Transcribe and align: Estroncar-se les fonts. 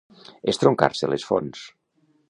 Estroncar-se 0.53 1.11
les 1.13 1.29
fonts. 1.33 1.65